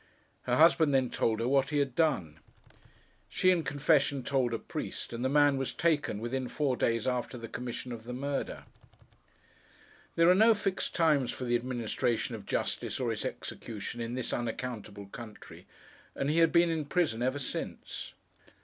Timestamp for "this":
14.15-14.33